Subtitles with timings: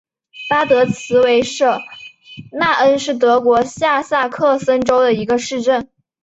[0.49, 1.77] 巴德茨维舍
[2.51, 5.91] 纳恩是德国下萨克森州的一个市镇。